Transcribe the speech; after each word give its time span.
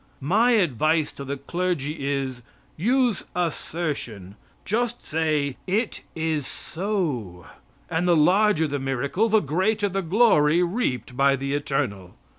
My 0.19 0.53
advice 0.53 1.11
to 1.11 1.23
the 1.23 1.37
clergy 1.37 2.03
is, 2.09 2.41
use 2.75 3.25
assertion; 3.35 4.35
just 4.65 5.03
say 5.05 5.57
"it 5.67 6.01
is 6.15 6.47
so," 6.47 7.45
and 7.87 8.07
the 8.07 8.17
larger 8.17 8.65
the 8.65 8.79
miracle 8.79 9.29
the 9.29 9.41
greater 9.41 9.89
the 9.89 10.01
glory 10.01 10.63
reaped 10.63 11.15
by 11.15 11.35
the 11.35 11.53
eternal. 11.53 12.15